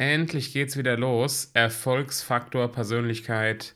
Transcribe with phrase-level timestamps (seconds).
[0.00, 1.50] Endlich geht's wieder los.
[1.52, 3.74] Erfolgsfaktor Persönlichkeit,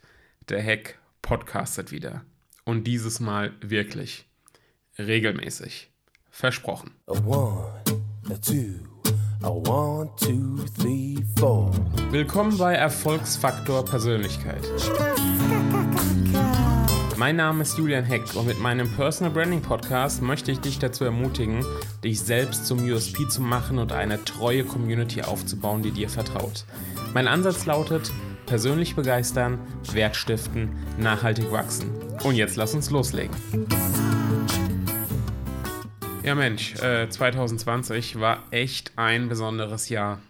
[0.48, 2.24] der Hack podcastet wieder.
[2.64, 4.24] Und dieses Mal wirklich.
[4.98, 5.90] Regelmäßig.
[6.30, 6.92] Versprochen.
[7.08, 7.74] A one,
[8.30, 8.80] a two,
[9.42, 11.70] a one, two, three, four.
[12.10, 14.64] Willkommen bei Erfolgsfaktor Persönlichkeit.
[17.24, 21.04] Mein Name ist Julian Heck und mit meinem Personal Branding Podcast möchte ich dich dazu
[21.04, 21.64] ermutigen,
[22.04, 26.66] dich selbst zum USP zu machen und eine treue Community aufzubauen, die dir vertraut.
[27.14, 28.12] Mein Ansatz lautet,
[28.44, 29.58] persönlich begeistern,
[29.92, 31.90] Wert stiften, nachhaltig wachsen.
[32.24, 33.34] Und jetzt lass uns loslegen.
[36.22, 40.20] Ja Mensch, äh, 2020 war echt ein besonderes Jahr.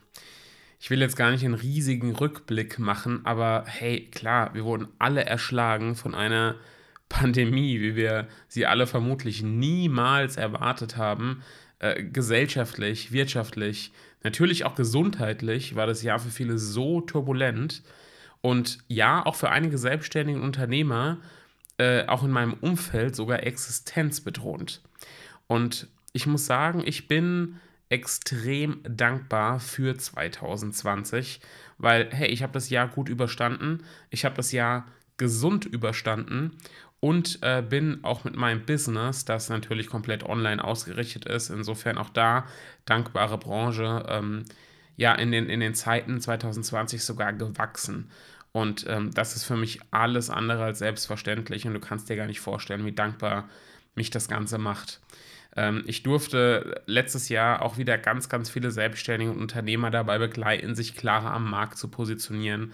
[0.78, 5.24] Ich will jetzt gar nicht einen riesigen Rückblick machen, aber hey, klar, wir wurden alle
[5.24, 6.55] erschlagen von einer
[7.14, 11.42] Pandemie, wie wir sie alle vermutlich niemals erwartet haben,
[11.78, 13.92] äh, gesellschaftlich, wirtschaftlich,
[14.24, 17.84] natürlich auch gesundheitlich, war das Jahr für viele so turbulent.
[18.41, 21.19] Und ja, auch für einige selbstständige Unternehmer,
[21.78, 24.83] äh, auch in meinem Umfeld, sogar existenzbedrohend.
[25.46, 31.41] Und ich muss sagen, ich bin extrem dankbar für 2020,
[31.78, 34.86] weil, hey, ich habe das Jahr gut überstanden, ich habe das Jahr
[35.17, 36.56] gesund überstanden
[37.00, 42.09] und äh, bin auch mit meinem Business, das natürlich komplett online ausgerichtet ist, insofern auch
[42.09, 42.47] da
[42.86, 44.45] dankbare Branche, ähm,
[44.97, 48.11] ja, in den, in den Zeiten 2020 sogar gewachsen.
[48.53, 52.27] Und ähm, das ist für mich alles andere als selbstverständlich und du kannst dir gar
[52.27, 53.48] nicht vorstellen, wie dankbar
[53.97, 55.01] mich das Ganze macht.
[55.56, 60.97] Ähm, ich durfte letztes Jahr auch wieder ganz, ganz viele selbstständige Unternehmer dabei begleiten, sich
[60.97, 62.73] klarer am Markt zu positionieren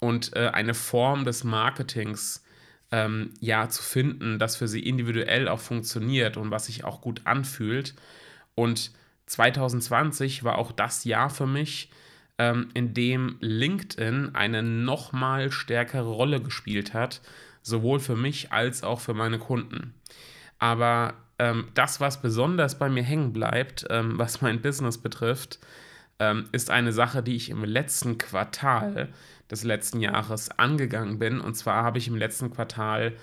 [0.00, 2.44] und äh, eine Form des Marketings
[2.90, 7.22] ähm, ja zu finden, das für sie individuell auch funktioniert und was sich auch gut
[7.24, 7.94] anfühlt.
[8.54, 8.92] Und
[9.26, 11.90] 2020 war auch das Jahr für mich,
[12.38, 17.20] ähm, in dem LinkedIn eine nochmal stärkere Rolle gespielt hat,
[17.62, 19.94] sowohl für mich als auch für meine Kunden.
[20.58, 25.58] Aber ähm, das, was besonders bei mir hängen bleibt, ähm, was mein Business betrifft,
[26.18, 29.08] ähm, ist eine Sache, die ich im letzten Quartal
[29.50, 31.40] des letzten Jahres angegangen bin.
[31.40, 33.14] Und zwar habe ich im letzten Quartal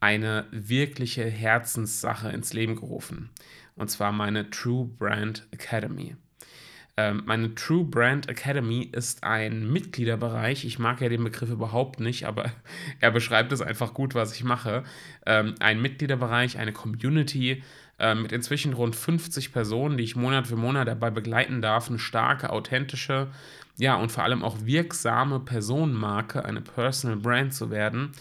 [0.00, 3.30] eine wirkliche Herzenssache ins Leben gerufen.
[3.74, 6.16] Und zwar meine True Brand Academy.
[6.96, 10.64] Ähm, meine True Brand Academy ist ein Mitgliederbereich.
[10.64, 12.50] Ich mag ja den Begriff überhaupt nicht, aber
[13.00, 14.82] er beschreibt es einfach gut, was ich mache.
[15.24, 17.62] Ähm, ein Mitgliederbereich, eine Community,
[17.98, 21.98] äh, mit inzwischen rund 50 Personen, die ich Monat für Monat dabei begleiten darf, eine
[21.98, 23.28] starke, authentische,
[23.76, 28.12] ja, und vor allem auch wirksame Personenmarke, eine Personal Brand zu werden.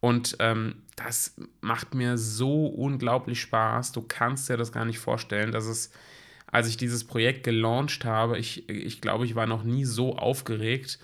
[0.00, 3.92] Und ähm, das macht mir so unglaublich Spaß.
[3.92, 5.90] Du kannst dir das gar nicht vorstellen, dass es,
[6.46, 10.98] als ich dieses Projekt gelauncht habe, ich, ich glaube, ich war noch nie so aufgeregt,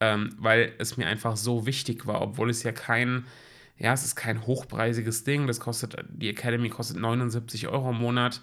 [0.00, 3.26] ähm, weil es mir einfach so wichtig war, obwohl es ja kein
[3.80, 5.46] ja, es ist kein hochpreisiges Ding.
[5.46, 8.42] Das kostet, die Academy kostet 79 Euro im Monat.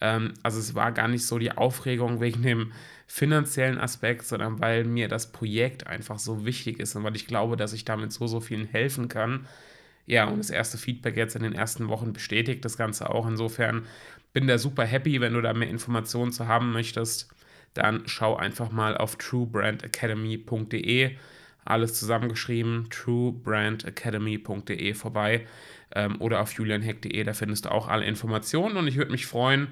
[0.00, 2.72] Ähm, also es war gar nicht so die Aufregung wegen dem
[3.08, 7.56] finanziellen Aspekt, sondern weil mir das Projekt einfach so wichtig ist und weil ich glaube,
[7.56, 9.48] dass ich damit so, so vielen helfen kann.
[10.06, 13.26] Ja, und das erste Feedback jetzt in den ersten Wochen bestätigt das Ganze auch.
[13.26, 13.86] Insofern
[14.32, 17.28] bin da super happy, wenn du da mehr Informationen zu haben möchtest.
[17.74, 21.16] Dann schau einfach mal auf truebrandacademy.de
[21.66, 25.46] alles zusammengeschrieben, truebrandacademy.de vorbei
[25.94, 29.68] ähm, oder auf julianheck.de, da findest du auch alle Informationen und ich würde mich freuen,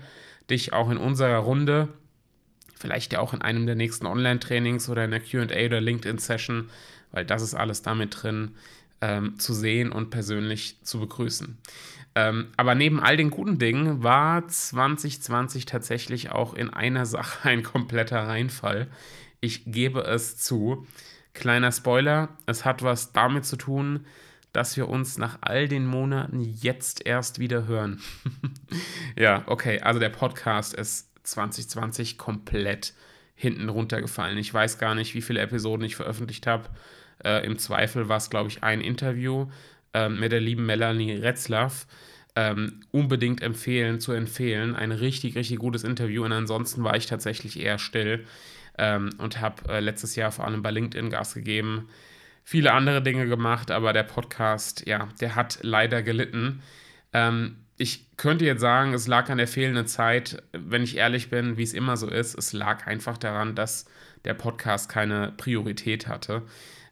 [0.50, 1.88] dich auch in unserer Runde,
[2.76, 6.70] vielleicht ja auch in einem der nächsten Online-Trainings oder in der QA oder LinkedIn-Session,
[7.12, 8.52] weil das ist alles damit drin,
[9.00, 11.58] ähm, zu sehen und persönlich zu begrüßen.
[12.14, 17.62] Ähm, aber neben all den guten Dingen war 2020 tatsächlich auch in einer Sache ein
[17.62, 18.88] kompletter Reinfall.
[19.40, 20.86] Ich gebe es zu.
[21.34, 24.06] Kleiner Spoiler, es hat was damit zu tun,
[24.52, 28.00] dass wir uns nach all den Monaten jetzt erst wieder hören.
[29.16, 32.94] ja, okay, also der Podcast ist 2020 komplett
[33.34, 34.38] hinten runtergefallen.
[34.38, 36.70] Ich weiß gar nicht, wie viele Episoden ich veröffentlicht habe.
[37.24, 39.48] Äh, Im Zweifel war es, glaube ich, ein Interview
[39.92, 41.88] äh, mit der lieben Melanie Retzlaff.
[42.36, 44.76] Ähm, unbedingt empfehlen, zu empfehlen.
[44.76, 46.24] Ein richtig, richtig gutes Interview.
[46.24, 48.24] Und ansonsten war ich tatsächlich eher still
[48.78, 51.88] ähm, und habe äh, letztes Jahr vor allem bei LinkedIn Gas gegeben,
[52.42, 56.62] viele andere Dinge gemacht, aber der Podcast, ja, der hat leider gelitten.
[57.12, 60.42] Ähm, ich könnte jetzt sagen, es lag an der fehlenden Zeit.
[60.52, 63.86] Wenn ich ehrlich bin, wie es immer so ist, es lag einfach daran, dass
[64.24, 66.42] der Podcast keine Priorität hatte.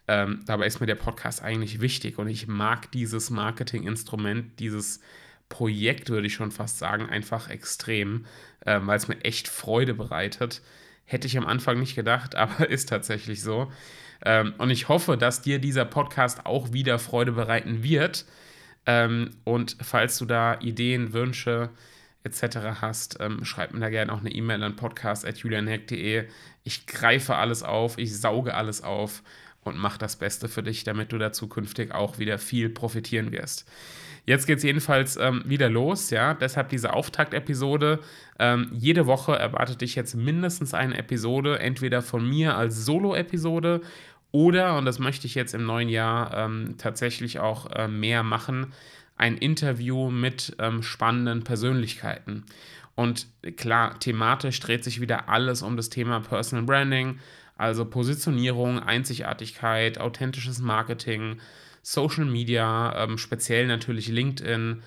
[0.09, 5.01] Ähm, dabei ist mir der Podcast eigentlich wichtig und ich mag dieses Marketinginstrument, dieses
[5.49, 8.27] Projekt, würde ich schon fast sagen, einfach extrem,
[8.61, 10.63] äh, weil es mir echt Freude bereitet
[11.05, 13.71] Hätte ich am Anfang nicht gedacht, aber ist tatsächlich so.
[14.25, 18.25] Ähm, und ich hoffe, dass dir dieser Podcast auch wieder Freude bereiten wird.
[18.87, 21.71] Ähm, und falls du da Ideen, Wünsche
[22.25, 22.81] etc.
[22.81, 26.29] hast, ähm, schreib mir da gerne auch eine E-Mail an podcast.julianheck.de.
[26.65, 29.23] Ich greife alles auf, ich sauge alles auf
[29.65, 33.69] und mache das Beste für dich, damit du da zukünftig auch wieder viel profitieren wirst.
[34.25, 36.35] Jetzt geht es jedenfalls ähm, wieder los, ja.
[36.35, 37.99] Deshalb diese Auftaktepisode.
[38.39, 43.81] Ähm, jede Woche erwartet dich jetzt mindestens eine Episode, entweder von mir als Solo-Episode
[44.31, 48.73] oder, und das möchte ich jetzt im neuen Jahr ähm, tatsächlich auch äh, mehr machen,
[49.17, 52.45] ein Interview mit ähm, spannenden Persönlichkeiten.
[52.95, 53.27] Und
[53.57, 57.19] klar, thematisch dreht sich wieder alles um das Thema Personal Branding,
[57.57, 61.39] also Positionierung, Einzigartigkeit, authentisches Marketing,
[61.83, 64.83] Social Media, ähm, speziell natürlich LinkedIn,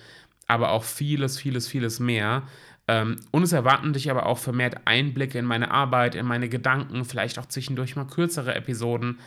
[0.46, 2.44] aber auch vieles, vieles, vieles mehr.
[2.88, 7.04] Ähm, und es erwarten dich aber auch vermehrt Einblicke in meine Arbeit, in meine Gedanken,
[7.04, 9.18] vielleicht auch zwischendurch mal kürzere Episoden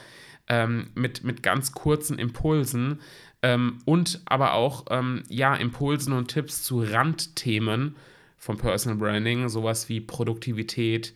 [0.48, 3.00] ähm, mit, mit ganz kurzen Impulsen
[3.42, 7.96] ähm, und aber auch ähm, ja, Impulsen und Tipps zu Randthemen
[8.38, 11.14] vom Personal Branding, sowas wie Produktivität,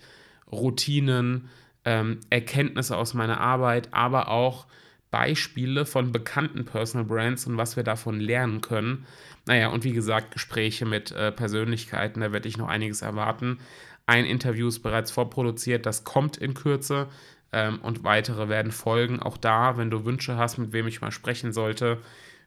[0.52, 1.50] Routinen,
[1.86, 4.66] ähm, Erkenntnisse aus meiner Arbeit, aber auch
[5.12, 9.06] Beispiele von bekannten Personal Brands und was wir davon lernen können.
[9.46, 13.60] Naja, und wie gesagt, Gespräche mit äh, Persönlichkeiten, da werde ich noch einiges erwarten.
[14.08, 17.08] Ein Interview ist bereits vorproduziert, das kommt in Kürze
[17.52, 19.22] ähm, und weitere werden folgen.
[19.22, 22.00] Auch da, wenn du Wünsche hast, mit wem ich mal sprechen sollte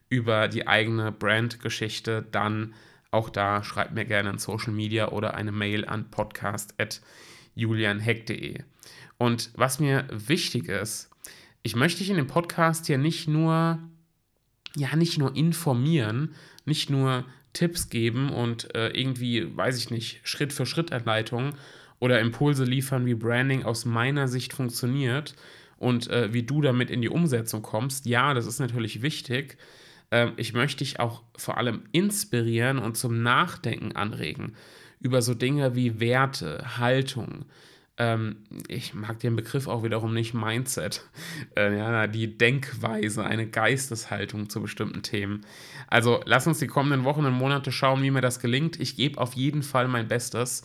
[0.08, 2.74] über die eigene Brandgeschichte, dann
[3.10, 6.10] auch da schreib mir gerne in Social Media oder eine Mail an
[7.56, 8.60] podcast.julianheck.de.
[9.18, 11.10] Und was mir wichtig ist,
[11.62, 13.78] ich möchte dich in dem Podcast hier nicht nur,
[14.76, 20.52] ja, nicht nur informieren, nicht nur Tipps geben und äh, irgendwie, weiß ich nicht, Schritt
[20.52, 21.54] für Schritt Anleitungen
[21.98, 25.34] oder Impulse liefern, wie Branding aus meiner Sicht funktioniert
[25.78, 28.04] und äh, wie du damit in die Umsetzung kommst.
[28.06, 29.56] Ja, das ist natürlich wichtig.
[30.10, 34.54] Äh, ich möchte dich auch vor allem inspirieren und zum Nachdenken anregen
[35.06, 37.46] über so Dinge wie Werte, Haltung,
[37.98, 38.38] ähm,
[38.68, 41.02] ich mag den Begriff auch wiederum nicht, Mindset,
[41.56, 45.46] äh, ja, die Denkweise, eine Geisteshaltung zu bestimmten Themen.
[45.86, 48.78] Also lass uns die kommenden Wochen und Monate schauen, wie mir das gelingt.
[48.80, 50.64] Ich gebe auf jeden Fall mein Bestes.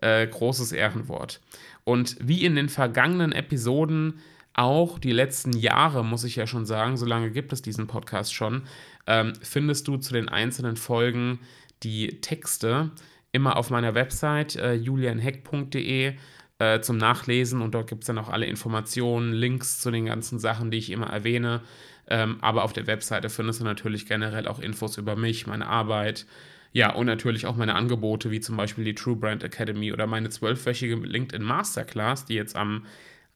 [0.00, 1.40] Äh, großes Ehrenwort.
[1.82, 4.20] Und wie in den vergangenen Episoden
[4.52, 8.32] auch die letzten Jahre, muss ich ja schon sagen, so lange gibt es diesen Podcast
[8.32, 8.62] schon,
[9.08, 11.40] ähm, findest du zu den einzelnen Folgen
[11.82, 12.92] die Texte
[13.32, 16.14] immer auf meiner Website äh, julianheck.de
[16.58, 20.38] äh, zum Nachlesen und dort gibt es dann auch alle Informationen, Links zu den ganzen
[20.38, 21.62] Sachen, die ich immer erwähne.
[22.08, 26.26] Ähm, aber auf der Webseite findest du natürlich generell auch Infos über mich, meine Arbeit.
[26.72, 30.30] Ja, und natürlich auch meine Angebote, wie zum Beispiel die True Brand Academy oder meine
[30.30, 32.86] zwölfwöchige LinkedIn Masterclass, die jetzt am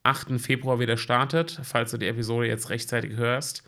[0.03, 0.41] 8.
[0.41, 3.63] Februar wieder startet, falls du die Episode jetzt rechtzeitig hörst.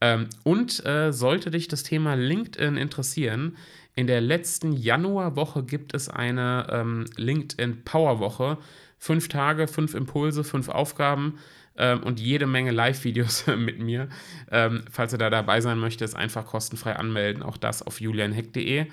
[0.00, 3.56] Ähm, und äh, sollte dich das Thema LinkedIn interessieren,
[3.94, 8.58] in der letzten Januarwoche gibt es eine ähm, LinkedIn Powerwoche
[8.98, 11.38] fünf Tage, fünf Impulse, fünf Aufgaben
[11.78, 14.08] ähm, und jede Menge Live-Videos mit mir.
[14.50, 17.42] Ähm, falls du da dabei sein möchtest, einfach kostenfrei anmelden.
[17.42, 18.86] Auch das auf julianheck.de.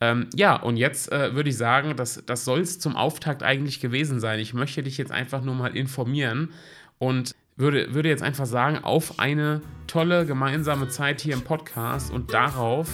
[0.00, 3.80] Ähm, ja, und jetzt äh, würde ich sagen, das, das soll es zum Auftakt eigentlich
[3.80, 4.38] gewesen sein.
[4.40, 6.52] Ich möchte dich jetzt einfach nur mal informieren
[6.98, 12.32] und würde, würde jetzt einfach sagen, auf eine tolle gemeinsame Zeit hier im Podcast und
[12.32, 12.88] darauf,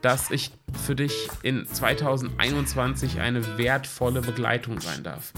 [0.00, 0.52] dass ich
[0.84, 5.32] für dich in 2021 eine wertvolle Begleitung sein darf.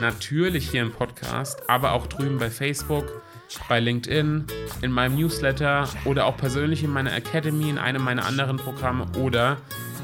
[0.00, 3.22] Natürlich hier im Podcast, aber auch drüben bei Facebook,
[3.68, 4.44] bei LinkedIn,
[4.82, 9.56] in meinem Newsletter oder auch persönlich in meiner Academy, in einem meiner anderen Programme oder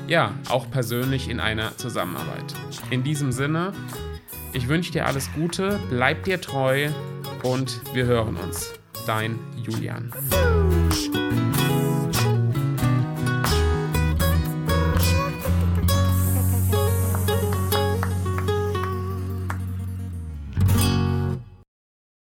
[0.08, 2.54] ja, auch persönlich in einer Zusammenarbeit.
[2.90, 3.72] In diesem Sinne,
[4.52, 6.88] ich wünsche dir alles Gute, bleib dir treu
[7.42, 8.74] und wir hören uns.
[9.06, 10.12] Dein Julian.